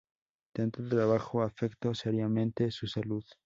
[0.53, 3.23] Tanto trabajo afectó seriamente su salud.